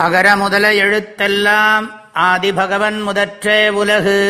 [0.00, 4.20] அகர முதல எழுத்தெல்லாம் ஆதிபகவன் முதற்றே உலகு.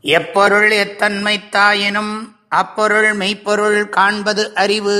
[0.00, 4.98] எப்பொருள் எத்தன்மை தாயினும் அப்பொருள் மெய்ப்பொருள் காண்பது அறிவு.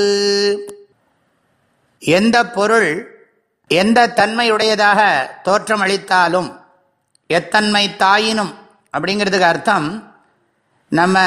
[1.99, 3.21] எந்த பொருள்
[3.67, 6.61] எந்த தன்மையுடையதாக தோற்றமளித்தாலும்
[7.27, 8.53] எத்தன்மை தாயினும்
[8.97, 10.15] அப்படிங்கிறதுக்கு அர்த்தம்
[10.89, 11.19] நம்ம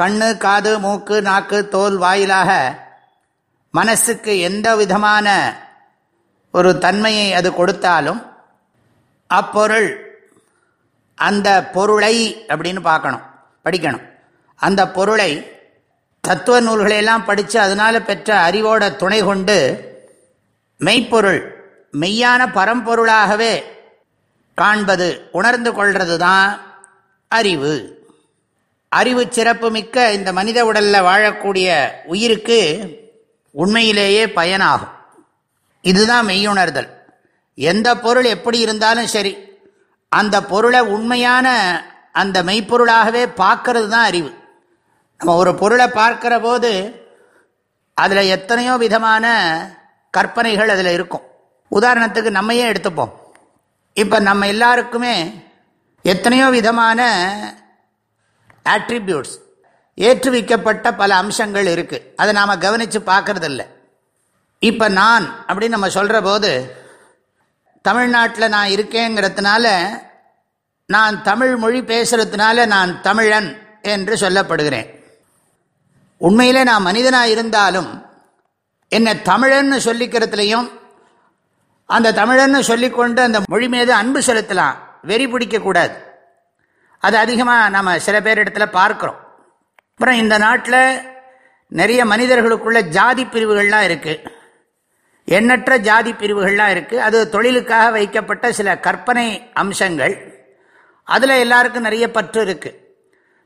[0.00, 2.78] கண்ணு காது மூக்கு நாக்கு தோல் வாயிலாக
[3.70, 5.58] மனசுக்கு எந்த விதமான
[6.56, 8.20] ஒரு தன்மையை அது கொடுத்தாலும்
[9.30, 9.88] அப்பொருள்
[11.18, 12.14] அந்த பொருளை
[12.48, 13.24] அப்படின்னு பார்க்கணும்
[13.64, 14.04] படிக்கணும்.
[14.60, 15.30] அந்த பொருளை
[16.20, 19.58] தத்துவ நூல்களையெல்லாம் படித்து அதனால் பெற்ற அறிவோட துணை கொண்டு
[20.80, 21.42] மெய்ப்பொருள்
[22.02, 23.54] மெய்யான பரம்பொருளாகவே
[24.58, 26.48] காண்பது உணர்ந்து கொள்வது தான்
[27.28, 27.74] அறிவு.
[28.88, 31.68] அறிவு சிறப்பு மிக்க இந்த மனித உடலில் வாழக்கூடிய
[32.12, 32.60] உயிருக்கு
[33.54, 34.94] உண்மையிலேயே பயனாகும்.
[35.90, 36.88] இதுதான் மெய்யுணர்தல்.
[37.58, 39.32] எந்த பொருள் எப்படி இருந்தாலும் சரி
[40.12, 41.46] அந்த பொருளை உண்மையான
[42.22, 44.30] அந்த மெய்ப்பொருளாகவே பார்க்கறது தான் அறிவு.
[45.20, 46.70] நம்ம ஒரு பொருளை பார்க்கிற போது
[47.96, 49.24] அதில் எத்தனையோ விதமான
[50.14, 51.24] கற்பனைகள் அதில் இருக்கும்.
[51.70, 53.12] உதாரணத்துக்கு நம்மையே எடுத்துப்போம்.
[54.02, 55.14] இப்போ நம்ம எல்லாருக்குமே
[56.12, 57.00] எத்தனையோ விதமான
[58.74, 59.36] ஆட்ரிபியூட்ஸ்
[60.08, 63.66] ஏற்றுவிக்கப்பட்ட பல அம்சங்கள் இருக்குது அதை நாம் கவனித்து பார்க்கறதில்லை.
[64.68, 66.50] இப்போ நான் அப்படின்னு நம்ம சொல்கிற போது
[67.88, 69.66] தமிழ்நாட்டில் நான் இருக்கேங்கிறதுனால
[70.88, 73.48] நான் தமிழ் மொழி பேசுகிறதுனால நான் தமிழன்
[73.94, 74.88] என்று சொல்லப்படுகிறேன்.
[76.20, 77.90] உண்மையிலே நான் மனிதனாக இருந்தாலும்
[78.96, 80.68] என்னை தமிழன்னு சொல்லிக்கிறதுலையும்
[81.96, 84.76] அந்த தமிழன்னு சொல்லிக்கொண்டு அந்த மொழி மீது அன்பு செலுத்தலாம்.
[85.10, 85.96] வெறி பிடிக்கக்கூடாது
[87.06, 89.18] அது அதிகமாக நம்ம சில பேர் இடத்துல பார்க்குறோம்.
[89.92, 90.80] அப்புறம் இந்த நாட்டில்
[91.80, 94.42] நிறைய மனிதர்களுக்குள்ள ஜாதி பிரிவுகள்லாம் இருக்குது
[95.24, 100.14] எண்ணற்ற ஜாதி பிரிவுகள்லாம் இருக்குது அது தொழிலுக்காக வைக்கப்பட்ட சில கற்பனை அம்சங்கள்.
[101.04, 102.78] அதில் எல்லாருக்கும் நிறைய பற்று இருக்குது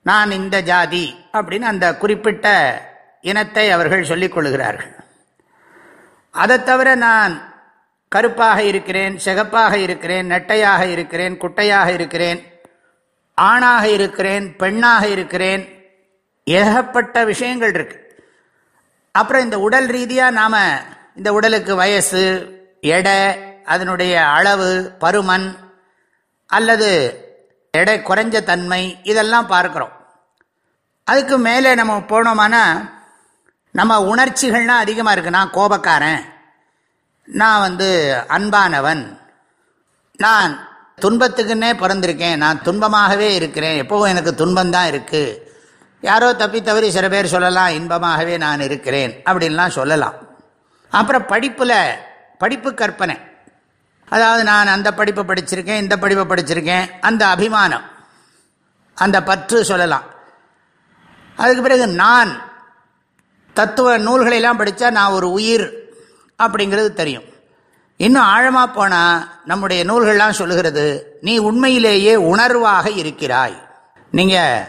[0.03, 2.47] நான் இந்த ஜாதி அப்படின்னு அந்த குறிப்பிட்ட
[3.21, 4.93] இனத்தை அவர்கள் சொல்லிக் கொள்கிறார்கள்.
[6.31, 7.33] அதை தவிர நான்
[8.09, 12.41] கருப்பாக இருக்கிறேன் சிகப்பாக இருக்கிறேன் நெட்டையாக இருக்கிறேன் குட்டையாக இருக்கிறேன்
[13.35, 15.65] ஆணாக இருக்கிறேன் பெண்ணாக இருக்கிறேன்.
[16.45, 17.99] ஏகப்பட்ட விஷயங்கள் இருக்கு.
[19.13, 20.61] அப்புறம் இந்த உடல் ரீதியாக நாம்
[21.19, 22.23] இந்த உடலுக்கு வயசு
[22.81, 23.19] எடை
[23.65, 24.69] அதனுடைய அளவு
[25.03, 25.47] பருமன்
[26.51, 26.91] அல்லது
[27.75, 29.95] எடை குறைஞ்ச தன்மை இதெல்லாம் பார்க்குறோம்.
[31.07, 32.63] அதுக்கு மேலே நம்ம போனோம்னா
[33.75, 36.23] நம்ம உணர்ச்சிகள்னால் அதிகமாக இருக்குது நான் கோபக்காரன்
[37.29, 37.89] நான் வந்து
[38.37, 39.03] அன்பானவன்
[40.19, 40.53] நான்
[41.03, 45.37] துன்பத்துக்குன்னே பிறந்திருக்கேன் நான் துன்பமாகவே இருக்கிறேன் எப்போவும் எனக்கு துன்பம்தான் இருக்குது
[46.03, 50.17] யாரோ தப்பி தவறி சில பேர் சொல்லலாம் இன்பமாகவே நான் இருக்கிறேன் அப்படின்லாம் சொல்லலாம்.
[50.91, 51.95] அப்புறம் படிப்பில்
[52.39, 53.17] படிப்பு கற்பனை.
[54.09, 57.83] அதாவது நான் அந்த படிப்பை படிச்சிருக்கேன் இந்த படிப்பை படிச்சிருக்கேன் அந்த அபிமானம்.
[58.95, 60.03] அந்த பற்று சொல்லலாம்.
[61.37, 62.41] அதுக்கு பிறகு நான்
[63.53, 65.73] தத்துவ நூல்களெல்லாம் படித்தா நான் ஒரு உயிர்
[66.43, 67.25] அப்படிங்கிறது தெரியும்.
[67.97, 73.69] இன்னும் ஆழமாக போனால் நம்முடைய நூல்கள்லாம் சொல்லுகிறது நீ உண்மையிலேயே உணர்வாக இருக்கிறாய்.
[74.11, 74.65] நீங்கள்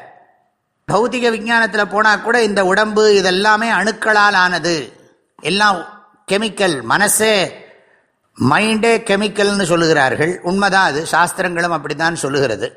[0.92, 4.94] பௌத்திக விஞ்ஞானத்தில் போனால் கூட இந்த உடம்பு இதெல்லாமே அணுக்களால் ஆனது.
[5.42, 5.99] எல்லாம்
[6.30, 7.34] கெமிக்கல் மனசே
[8.50, 10.40] மைண்டே கெமிக்கல்னு சொல்லுகிறார்கள்.
[10.40, 11.06] உண்மைதான் அது.
[11.06, 12.68] சாஸ்திரங்களும் அப்படித்தான் சொல்லுகிறது.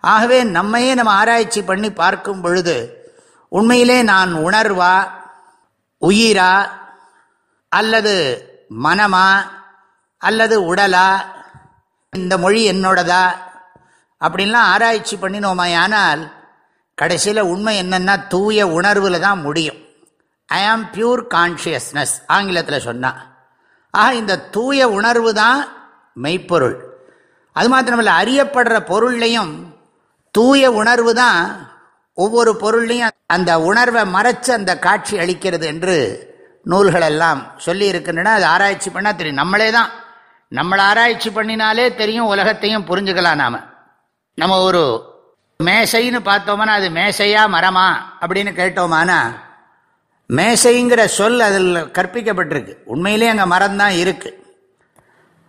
[0.00, 2.76] ஆகவே நம்மையே நம்ம ஆராய்ச்சி பண்ணி பார்க்கும் பொழுது
[3.48, 4.94] உண்மையிலே நான் உணர்வா
[6.00, 6.68] உயிரா
[7.68, 8.14] அல்லது
[8.84, 9.28] மனமா
[10.18, 11.08] அல்லது உடலா
[12.16, 13.24] இந்த மொழி என்னோடதா
[14.20, 16.32] அப்படின்லாம் ஆராய்ச்சி பண்ணினோமையானால்
[16.94, 19.80] கடைசியில் உண்மை என்னன்னா தூய உணர்வில் தான் முடியும்.
[20.48, 23.18] ஐ ஆம் பியூர் கான்ஷியஸ்னஸ் ஆங்கிலத்தில் சொன்னான்
[23.90, 25.68] ஆக இந்த தூய உணர்வு தான்
[26.14, 26.76] மெய்ப்பொருள்.
[27.52, 29.52] அது மாத்திரமில்ல அறியப்படுற பொருள்லையும்
[30.30, 31.70] தூய உணர்வு தான்
[32.14, 35.96] ஒவ்வொரு பொருள்லையும் அந்த உணர்வை மறைச்சு அந்த காட்சி அளிக்கிறது என்று
[36.66, 38.32] நூல்களெல்லாம் சொல்லி இருக்கின்றன.
[38.32, 39.36] அது ஆராய்ச்சி பண்ணால் தெரியும்.
[39.36, 39.90] நம்மளே தான்.
[40.52, 43.60] நம்மளை ஆராய்ச்சி பண்ணினாலே தெரியும் உலகத்தையும் புரிஞ்சுக்கலாம் நாம்.
[44.34, 44.82] நம்ம ஒரு
[45.64, 47.86] மேசைன்னு பார்த்தோம்னா அது மேசையா மரமா
[48.20, 49.46] அப்படின்னு கேட்டோமானா
[50.36, 52.74] மேசைங்கிற சொல் அதில் கற்பிக்கப்பட்டிருக்கு.
[52.92, 54.30] உண்மையிலே அங்கே மரம் தான் இருக்கு.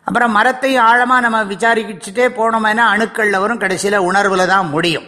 [0.07, 5.07] அப்புறம் மரத்தையும் ஆழமாக நம்ம விசாரிச்சுட்டே போனோம்னா அணுக்களில் வரும் கடைசியில் உணர்வில் தான் முடியும்.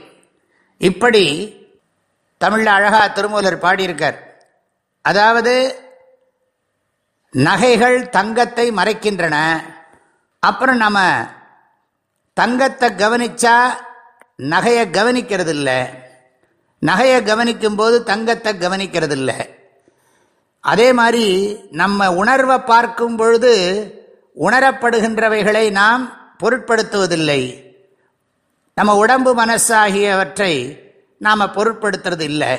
[0.81, 1.23] இப்படி
[2.38, 4.19] தமிழில் அழகா திருமூலர் பாடியிருக்கார்.
[5.01, 5.53] அதாவது
[7.33, 9.38] நகைகள் தங்கத்தை மறைக்கின்றன.
[10.39, 11.00] அப்புறம் நம்ம
[12.33, 13.56] தங்கத்தை கவனிச்சா
[14.53, 15.79] நகையை கவனிக்கிறது இல்லை
[16.81, 19.35] நகையை கவனிக்கும் போது தங்கத்தை கவனிக்கிறது இல்லை
[20.63, 21.25] அதே மாதிரி
[21.81, 23.53] நம்ம உணர்வை பார்க்கும் பொழுது
[24.45, 26.03] உணரப்படுகின்றவைகளை நாம்
[26.43, 27.41] பொருட்படுத்துவதில்லை.
[28.77, 30.53] நம்ம உடம்பு மனசாகியவற்றை
[31.25, 32.53] நாம் பொருட்படுத்துறது இல்லை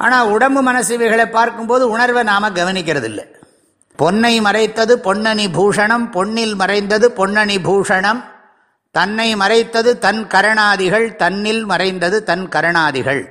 [0.00, 3.24] ஆனால் உடம்பு மனசு இவைகளை பார்க்கும்போது உணர்வை நாம் கவனிக்கிறது இல்லை
[3.98, 8.20] பொன்னை மறைத்தது பொன்னணி பூஷணம் பொன்னில் மறைந்தது பொன்னணி பூஷணம்
[8.94, 13.22] தன்னை மறைத்தது தன் கரணாதிகள் தன்னில் மறைந்தது தன் கரணாதிகள்.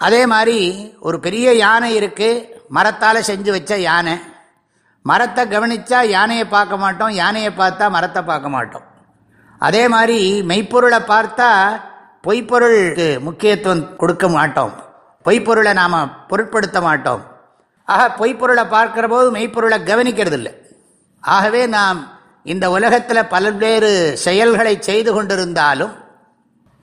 [0.00, 0.60] அதே மாதிரி
[1.00, 4.14] ஒரு பெரிய யானை இருக்குது மரத்தால் செஞ்சு வச்ச யானை.
[5.04, 8.86] மரத்தை கவனித்தா யானையை பார்க்க மாட்டோம் யானையை பார்த்தா மரத்தை பார்க்க மாட்டோம்.
[9.60, 10.18] அதே மாதிரி
[10.50, 11.48] மெய்ப்பொருளை பார்த்தா
[12.26, 14.72] பொய்ப்பொருளுக்கு முக்கியத்துவம் கொடுக்க மாட்டோம்.
[15.26, 15.96] பொய்ப்பொருளை நாம்
[16.30, 17.22] பொருட்படுத்த மாட்டோம்.
[17.88, 20.52] ஆக பொய்ப்பொருளை பார்க்குற போது மெய்ப்பொருளை கவனிக்கிறது இல்லை
[21.24, 21.98] ஆகவே நாம்
[22.52, 23.90] இந்த உலகத்தில் பல்வேறு
[24.24, 25.94] செயல்களை செய்து கொண்டிருந்தாலும்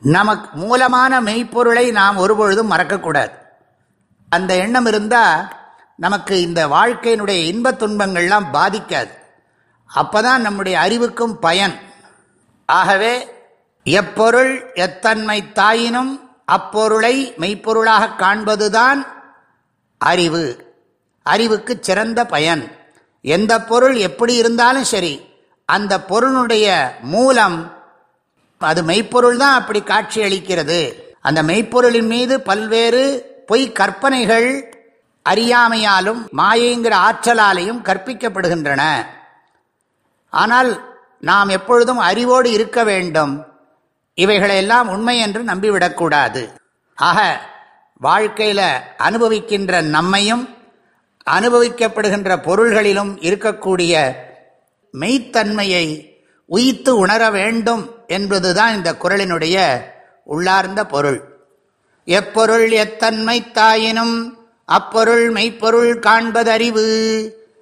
[0.01, 3.33] நமக்கு மூலமான மெய்ப்பொருளை நாம் ஒருபொழுதும் மறக்கக்கூடாது.
[4.31, 5.39] அந்த எண்ணம் இருந்தால்
[5.97, 9.09] நமக்கு இந்த வாழ்க்கையினுடைய இன்ப துன்பங்கள்லாம் பாதிக்காது.
[9.95, 11.79] அப்பதான் நம்முடைய அறிவுக்கும் பயன்.
[12.65, 13.27] ஆகவே
[13.83, 19.07] எப்பொருள் எத்தன்மை தாயினும் அப்பொருளை மெய்ப்பொருளாக காண்பதுதான்
[19.97, 20.75] அறிவு.
[21.23, 22.71] அறிவுக்கு சிறந்த பயன்.
[23.21, 25.21] எந்த பொருள் எப்படி இருந்தாலும் சரி
[25.65, 27.75] அந்த பொருளுடைய மூலம்
[28.57, 30.79] அது மெய்ப்பொருள் தான் அப்படி காட்சி அளிக்கிறது
[31.21, 33.03] அந்த மெய்ப்பொருளின் மீது பல்வேறு
[33.45, 34.49] பொய் கற்பனைகள்
[35.29, 39.05] அறியாமையாலும் மாயைங்கிற ஆற்றலாலையும் கற்பிக்கப்படுகின்றன.
[40.29, 43.45] ஆனால் நாம் எப்பொழுதும் அறிவோடு இருக்க வேண்டும்.
[44.13, 46.53] இவைகளெல்லாம் உண்மை என்று நம்பிவிடக்கூடாது.
[46.95, 47.39] ஆக
[47.97, 50.49] வாழ்க்கையில் அனுபவிக்கின்ற நம்மையும்
[51.29, 54.13] அனுபவிக்கப்படுகின்ற பொருள்களிலும் இருக்கக்கூடிய
[54.93, 56.15] மெய்த்தன்மையை
[56.49, 59.81] உயித்து உணர வேண்டும் என்பதுதான் இந்த குரலினுடைய
[60.23, 61.19] உள்ளார்ந்த பொருள்.
[62.05, 64.36] எப்பொருள் எத்தன்மை தாயினும்
[64.69, 66.85] அப்பொருள் மெய்ப்பொருள் காண்பதறிவு.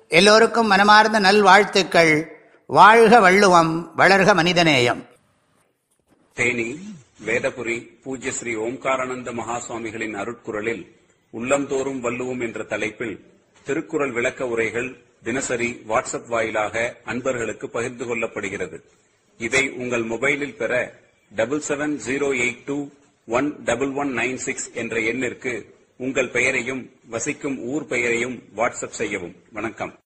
[0.07, 2.37] எல்லோருக்கும் மனமார்ந்த நல்வாழ்த்துக்கள்.
[2.65, 5.05] வாழ்க வள்ளுவம் வளர்க மனிதநேயம்.
[6.33, 10.83] தேனி வேதபுரி பூஜ்ய ஸ்ரீ ஓம்காரானந்த மகாசுவாமிகளின் அருட்குரலில்
[11.29, 13.25] உள்ளந்தோறும் வள்ளுவோம் என்ற தலைப்பில்
[13.63, 18.81] திருக்குறள் விளக்க உரைகள் தினசரி வாட்ஸ்அப் வாயிலாக அன்பர்களுக்கு பகிர்ந்து கொள்ளப்படுகிறது.
[19.37, 20.93] இதை உங்கள் மொபைலில் பெற
[21.35, 22.87] double seven zero eight two
[23.27, 29.35] one double one nine six என்ற எண்ணிற்கு உங்கள் பெயரையும் வசிக்கும் ஊர் பெயரையும் வாட்ஸ்அப் செய்யவும்.
[29.51, 29.93] வணக்கம்.